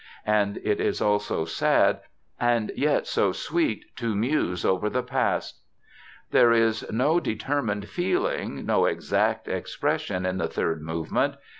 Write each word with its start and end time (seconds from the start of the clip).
And 0.25 0.57
it 0.63 0.79
is 0.81 0.99
also 0.99 1.45
sad 1.45 1.99
and 2.39 2.71
yet 2.75 3.05
so 3.05 3.31
sweet 3.31 3.95
to 3.97 4.15
muse 4.15 4.65
over 4.65 4.89
the 4.89 5.03
past. 5.03 5.61
"There 6.31 6.51
is 6.51 6.83
no 6.91 7.19
determined 7.19 7.87
feeling, 7.87 8.65
no 8.65 8.85
exact 8.87 9.47
expression 9.47 10.25
in 10.25 10.39
the 10.39 10.47
third 10.47 10.81
movement. 10.81 11.35